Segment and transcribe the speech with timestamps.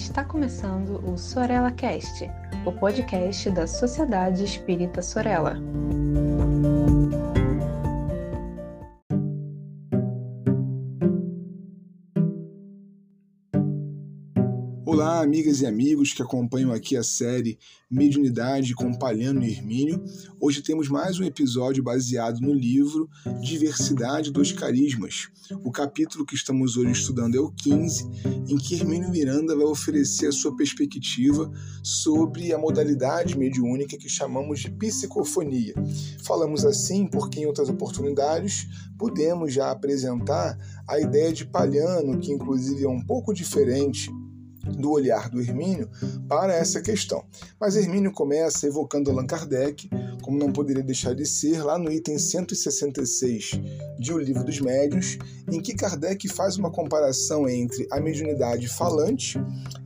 [0.00, 2.28] Está começando o Sorella Cast,
[2.64, 5.58] o podcast da Sociedade Espírita Sorella.
[15.30, 17.56] Amigas e amigos que acompanham aqui a série
[17.88, 20.04] Mediunidade com Palhano e Hermínio.
[20.40, 23.08] Hoje temos mais um episódio baseado no livro
[23.40, 25.28] Diversidade dos Carismas.
[25.62, 28.10] O capítulo que estamos hoje estudando é o 15,
[28.48, 31.48] em que Hermínio Miranda vai oferecer a sua perspectiva
[31.80, 35.74] sobre a modalidade mediúnica que chamamos de psicofonia.
[36.24, 38.66] Falamos assim porque em outras oportunidades
[38.98, 44.10] pudemos já apresentar a ideia de Palhano, que inclusive é um pouco diferente
[44.78, 45.88] do olhar do Hermínio
[46.28, 47.24] para essa questão.
[47.60, 49.88] Mas Hermínio começa evocando Allan Kardec,
[50.22, 53.60] como não poderia deixar de ser, lá no item 166
[53.98, 55.18] de O Livro dos Médiuns,
[55.50, 59.38] em que Kardec faz uma comparação entre a mediunidade falante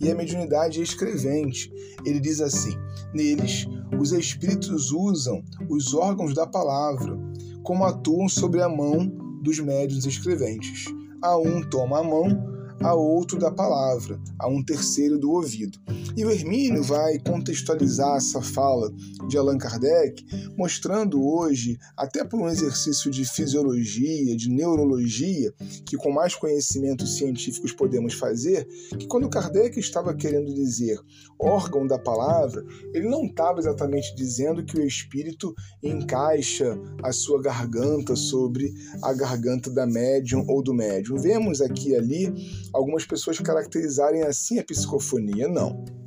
[0.00, 1.72] e a mediunidade escrevente.
[2.04, 2.76] Ele diz assim:
[3.14, 3.66] neles,
[4.00, 7.18] os espíritos usam os órgãos da palavra,
[7.62, 9.06] como atuam sobre a mão
[9.42, 10.86] dos médiuns escreventes.
[11.20, 12.51] A um toma a mão,
[12.82, 15.78] a outro da palavra, a um terceiro do ouvido.
[16.16, 18.92] E o Hermínio vai contextualizar essa fala
[19.28, 20.24] de Allan Kardec,
[20.56, 25.52] mostrando hoje, até por um exercício de fisiologia, de neurologia,
[25.86, 28.66] que com mais conhecimentos científicos podemos fazer,
[28.98, 30.98] que quando Kardec estava querendo dizer
[31.38, 38.14] órgão da palavra, ele não estava exatamente dizendo que o espírito encaixa a sua garganta
[38.14, 38.72] sobre
[39.02, 41.18] a garganta da médium ou do médium.
[41.18, 42.32] Vemos aqui e ali
[42.72, 45.48] algumas pessoas caracterizarem assim a psicofonia.
[45.48, 46.01] Não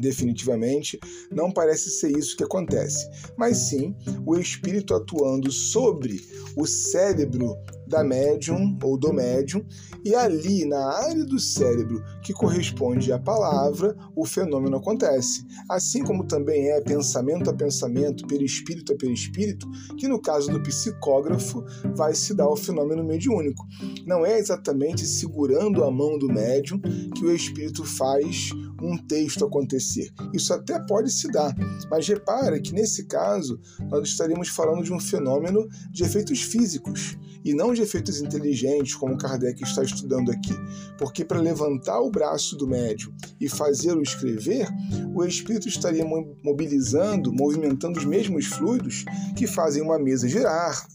[0.00, 0.98] definitivamente,
[1.30, 3.94] não parece ser isso que acontece, mas sim
[4.26, 6.20] o espírito atuando sobre
[6.56, 7.56] o cérebro
[7.90, 9.66] da médium ou do médium,
[10.04, 15.44] e ali na área do cérebro que corresponde à palavra, o fenômeno acontece.
[15.68, 21.64] Assim como também é pensamento a pensamento, perispírito a perispírito, que no caso do psicógrafo
[21.96, 23.66] vai se dar o fenômeno mediúnico.
[24.06, 26.80] Não é exatamente segurando a mão do médium
[27.16, 29.89] que o espírito faz um texto acontecer.
[30.32, 31.54] Isso até pode se dar,
[31.90, 37.54] mas repara que nesse caso nós estaríamos falando de um fenômeno de efeitos físicos e
[37.54, 40.54] não de efeitos inteligentes, como Kardec está estudando aqui.
[40.98, 44.68] Porque para levantar o braço do médium e fazê-lo escrever,
[45.14, 46.04] o espírito estaria
[46.44, 49.04] mobilizando, movimentando os mesmos fluidos
[49.36, 50.86] que fazem uma mesa girar,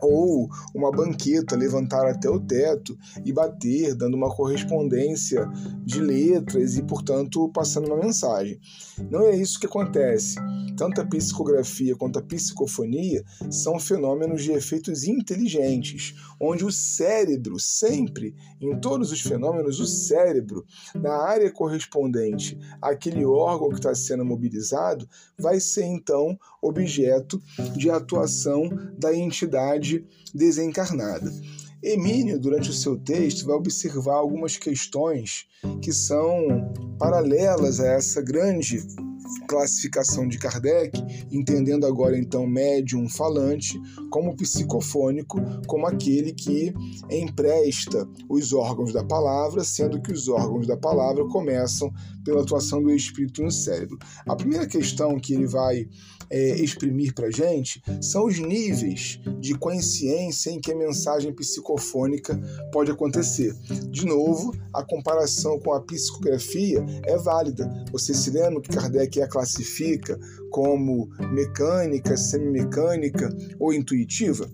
[0.00, 5.48] ou uma banqueta levantar até o teto e bater, dando uma correspondência
[5.84, 8.60] de letras e, portanto, passando uma mensagem.
[9.10, 10.36] Não é isso que acontece.
[10.76, 18.34] Tanto a psicografia quanto a psicofonia são fenômenos de efeitos inteligentes, onde o cérebro, sempre,
[18.60, 20.64] em todos os fenômenos, o cérebro,
[20.94, 27.40] na área correspondente àquele órgão que está sendo mobilizado, vai ser então objeto
[27.76, 28.68] de atuação
[28.98, 29.71] da entidade
[30.34, 31.32] desencarnada.
[31.82, 35.46] Emílio, durante o seu texto, vai observar algumas questões
[35.80, 38.80] que são paralelas a essa grande
[39.48, 40.98] classificação de Kardec,
[41.30, 43.80] entendendo agora então médium falante
[44.10, 46.72] como psicofônico, como aquele que
[47.10, 51.92] empresta os órgãos da palavra, sendo que os órgãos da palavra começam
[52.24, 53.98] pela atuação do espírito no cérebro.
[54.26, 55.88] A primeira questão que ele vai
[56.32, 62.40] é, exprimir para gente são os níveis de consciência em que a mensagem psicofônica
[62.72, 63.54] pode acontecer.
[63.90, 67.70] De novo, a comparação com a psicografia é válida.
[67.92, 70.18] Você se lembra que Kardec a classifica
[70.50, 73.28] como mecânica, semimecânica
[73.60, 74.50] ou intuitiva?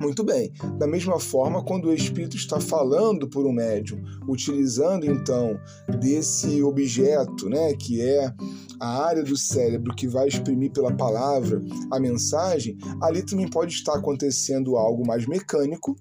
[0.00, 0.52] Muito bem.
[0.78, 5.58] Da mesma forma, quando o espírito está falando por um médium, utilizando então
[5.98, 8.32] desse objeto, né, que é
[8.78, 11.60] a área do cérebro que vai exprimir pela palavra
[11.90, 15.96] a mensagem, ali também pode estar acontecendo algo mais mecânico,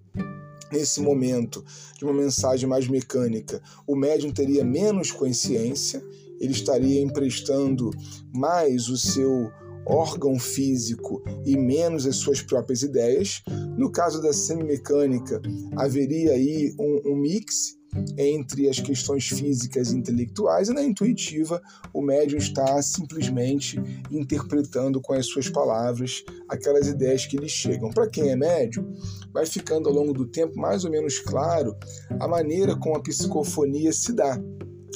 [0.71, 1.63] nesse momento
[1.97, 6.03] de uma mensagem mais mecânica, o médium teria menos consciência,
[6.39, 7.89] ele estaria emprestando
[8.33, 9.49] mais o seu
[9.87, 13.41] órgão físico e menos as suas próprias ideias.
[13.77, 15.41] No caso da semimecânica,
[15.75, 17.77] haveria aí um, um mix
[18.17, 21.61] entre as questões físicas e intelectuais, e na intuitiva,
[21.93, 23.81] o médium está simplesmente
[24.11, 27.89] interpretando com as suas palavras aquelas ideias que lhe chegam.
[27.89, 28.93] Para quem é médium,
[29.33, 31.75] vai ficando ao longo do tempo mais ou menos claro
[32.19, 34.39] a maneira como a psicofonia se dá.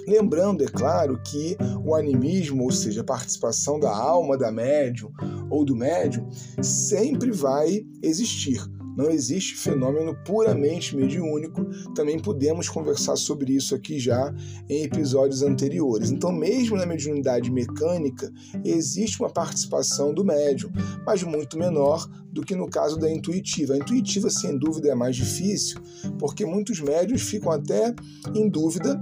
[0.08, 5.12] Lembrando, é claro, que o animismo, ou seja, a participação da alma da médium
[5.50, 6.28] ou do médium,
[6.62, 8.62] sempre vai existir
[8.96, 11.66] Não existe fenômeno puramente mediúnico.
[11.96, 14.34] Também podemos conversar sobre isso aqui já
[14.70, 16.12] em episódios anteriores.
[16.12, 18.32] Então, mesmo na mediunidade mecânica,
[18.66, 20.72] existe uma participação do médium,
[21.06, 23.74] mas muito menor do que no caso da intuitiva.
[23.74, 25.80] A intuitiva, sem dúvida, é mais difícil,
[26.20, 27.96] porque muitos médios ficam até
[28.36, 29.00] em dúvida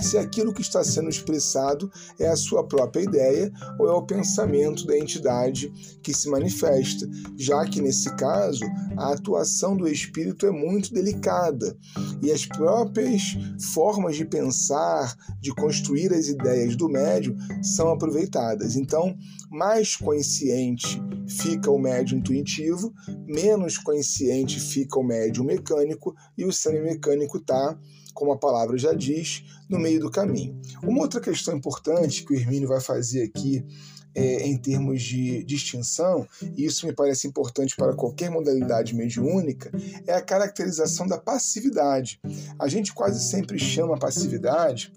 [0.00, 4.86] se aquilo que está sendo expressado é a sua própria ideia ou é o pensamento
[4.86, 8.64] da entidade que se manifesta, já que nesse caso
[8.96, 11.76] a atuação do espírito é muito delicada
[12.22, 13.36] e as próprias
[13.72, 18.76] formas de pensar, de construir as ideias do médium são aproveitadas.
[18.76, 19.16] Então,
[19.50, 22.92] mais consciente fica o médium intuitivo,
[23.26, 27.78] menos consciente fica o médium mecânico e o semi-mecânico está
[28.18, 30.60] como a palavra já diz, no meio do caminho.
[30.82, 33.64] Uma outra questão importante que o Hermínio vai fazer aqui
[34.12, 36.26] é, em termos de distinção,
[36.56, 39.70] e isso me parece importante para qualquer modalidade mediúnica,
[40.04, 42.20] é a caracterização da passividade.
[42.58, 44.92] A gente quase sempre chama passividade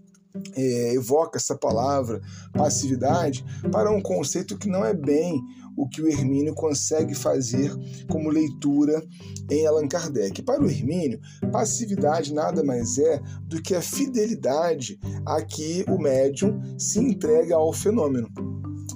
[0.56, 2.22] é, evoca essa palavra
[2.54, 5.42] passividade para um conceito que não é bem
[5.76, 7.72] o que o Hermínio consegue fazer
[8.10, 9.04] como leitura
[9.50, 10.42] em Allan Kardec.
[10.42, 11.20] Para o Hermínio,
[11.52, 17.74] passividade nada mais é do que a fidelidade a que o médium se entrega ao
[17.74, 18.51] fenômeno.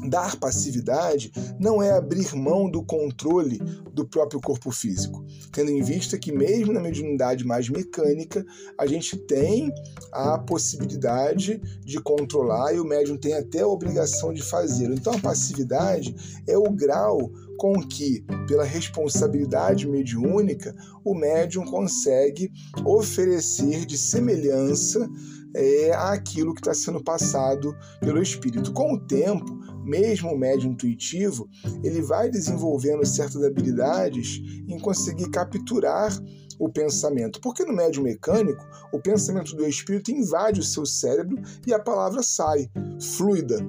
[0.09, 3.59] Dar passividade não é abrir mão do controle
[3.93, 8.45] do próprio corpo físico, tendo em vista que, mesmo na mediunidade mais mecânica,
[8.77, 9.71] a gente tem
[10.11, 14.91] a possibilidade de controlar e o médium tem até a obrigação de fazer.
[14.91, 16.15] Então, a passividade
[16.47, 22.51] é o grau com que, pela responsabilidade mediúnica, o médium consegue
[22.83, 25.09] oferecer de semelhança
[25.55, 28.73] é, àquilo que está sendo passado pelo espírito.
[28.73, 31.47] Com o tempo, mesmo o médium intuitivo,
[31.83, 36.11] ele vai desenvolvendo certas habilidades em conseguir capturar
[36.59, 37.39] o pensamento.
[37.39, 42.23] Porque no médium mecânico, o pensamento do espírito invade o seu cérebro e a palavra
[42.23, 43.59] sai fluida.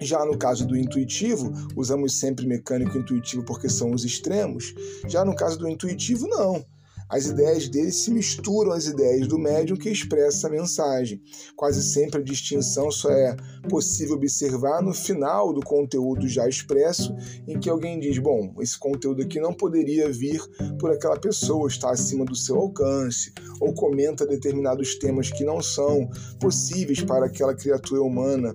[0.00, 4.74] Já no caso do intuitivo, usamos sempre mecânico e intuitivo porque são os extremos.
[5.08, 6.64] Já no caso do intuitivo, não
[7.08, 11.20] as ideias dele se misturam às ideias do médium que expressa a mensagem.
[11.56, 13.34] Quase sempre a distinção só é
[13.68, 17.14] possível observar no final do conteúdo já expresso,
[17.46, 20.40] em que alguém diz: bom, esse conteúdo aqui não poderia vir
[20.78, 26.08] por aquela pessoa, está acima do seu alcance, ou comenta determinados temas que não são
[26.40, 28.54] possíveis para aquela criatura humana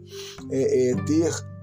[0.52, 1.54] é, é, ter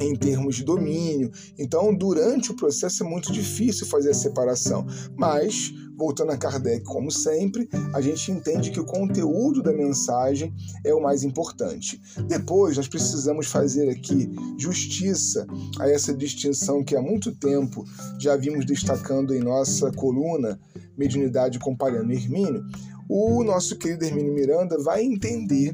[0.00, 1.30] em termos de domínio.
[1.58, 4.84] Então, durante o processo é muito difícil fazer a separação,
[5.16, 5.72] mas
[6.02, 10.52] voltando a Kardec, como sempre, a gente entende que o conteúdo da mensagem
[10.84, 12.02] é o mais importante.
[12.26, 14.28] Depois, nós precisamos fazer aqui
[14.58, 15.46] justiça
[15.78, 17.84] a essa distinção que há muito tempo
[18.18, 20.58] já vimos destacando em nossa coluna
[20.98, 22.66] Mediunidade Comparando Hermínio.
[23.08, 25.72] O nosso querido Hermínio Miranda vai entender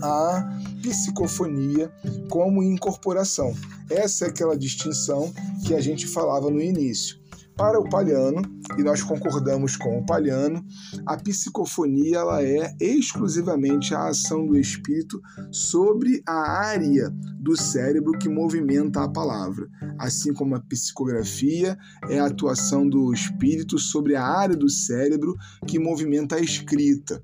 [0.00, 1.90] a psicofonia
[2.28, 3.52] como incorporação.
[3.90, 5.32] Essa é aquela distinção
[5.66, 7.19] que a gente falava no início.
[7.60, 8.40] Para o Palhano,
[8.78, 10.64] e nós concordamos com o Palhano,
[11.04, 15.20] a psicofonia ela é exclusivamente a ação do espírito
[15.52, 19.68] sobre a área do cérebro que movimenta a palavra,
[19.98, 21.76] assim como a psicografia
[22.08, 25.36] é a atuação do espírito sobre a área do cérebro
[25.66, 27.22] que movimenta a escrita.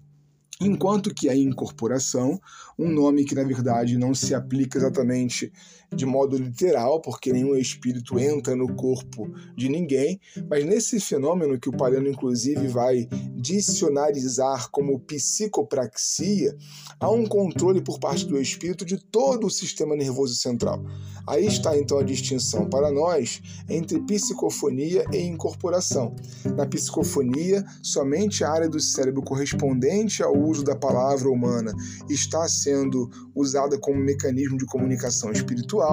[0.61, 2.39] Enquanto que a incorporação,
[2.79, 5.51] um nome que na verdade não se aplica exatamente
[5.97, 11.69] de modo literal, porque nenhum espírito entra no corpo de ninguém, mas nesse fenômeno que
[11.69, 16.57] o Palhano inclusive vai dicionarizar como psicopraxia,
[17.01, 20.85] há um controle por parte do espírito de todo o sistema nervoso central.
[21.27, 26.15] Aí está então a distinção para nós entre psicofonia e incorporação.
[26.57, 31.73] Na psicofonia, somente a área do cérebro correspondente ao uso da palavra humana
[32.09, 35.86] está sendo usada como mecanismo de comunicação espiritual,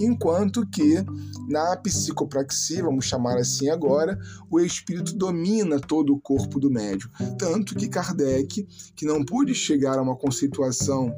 [0.00, 1.04] enquanto que
[1.48, 4.18] na psicopraxia, vamos chamar assim agora,
[4.50, 7.10] o espírito domina todo o corpo do médium.
[7.38, 11.12] Tanto que Kardec, que não pôde chegar a uma conceituação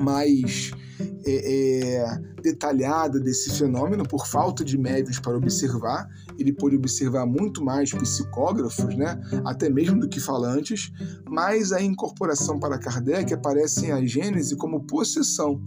[0.00, 0.72] mais
[1.24, 6.08] é, é, detalhada desse fenômeno por falta de médios para observar.
[6.38, 9.20] Ele pôde observar muito mais psicógrafos, né?
[9.44, 10.92] até mesmo do que falantes,
[11.28, 15.60] mas a incorporação para Kardec aparece em a Gênese como possessão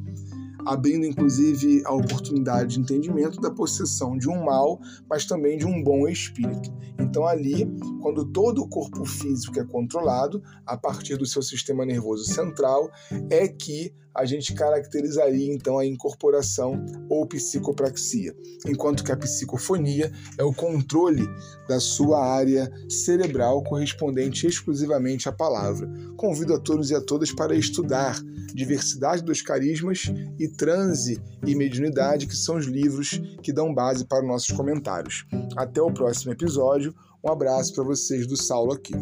[0.66, 4.80] abrindo inclusive a oportunidade de entendimento da possessão de um mal,
[5.10, 6.74] mas também de um bom espírito.
[7.00, 7.66] Então, ali,
[8.02, 12.90] quando todo o corpo físico é controlado, a partir do seu sistema nervoso central,
[13.30, 20.44] é que a gente caracterizaria então a incorporação ou psicopraxia, enquanto que a psicofonia é
[20.44, 21.28] o controle
[21.68, 25.90] da sua área cerebral correspondente exclusivamente à palavra.
[26.16, 28.20] Convido a todos e a todas para estudar
[28.54, 30.04] Diversidade dos Carismas
[30.40, 35.26] e Transe e Mediunidade, que são os livros que dão base para nossos comentários.
[35.58, 36.96] Até o próximo episódio.
[37.22, 38.94] Um abraço para vocês do Saulo aqui.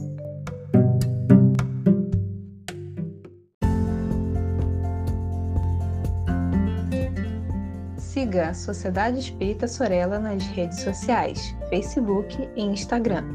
[8.23, 13.25] Siga a Sociedade Espírita Sorella nas redes sociais, Facebook e Instagram.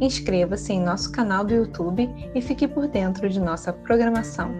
[0.00, 4.50] Inscreva-se em nosso canal do YouTube e fique por dentro de nossa programação.